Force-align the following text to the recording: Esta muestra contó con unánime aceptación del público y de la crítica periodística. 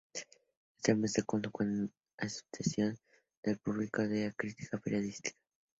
Esta 0.77 0.95
muestra 0.95 1.23
contó 1.25 1.51
con 1.51 1.67
unánime 1.67 1.93
aceptación 2.17 2.97
del 3.43 3.59
público 3.59 4.01
y 4.01 4.07
de 4.07 4.25
la 4.25 4.31
crítica 4.33 4.79
periodística. 4.79 5.29